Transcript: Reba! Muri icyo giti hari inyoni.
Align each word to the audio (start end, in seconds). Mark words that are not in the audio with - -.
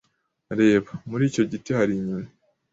Reba! 0.59 0.91
Muri 1.09 1.23
icyo 1.29 1.43
giti 1.51 1.71
hari 1.77 1.91
inyoni. 1.99 2.29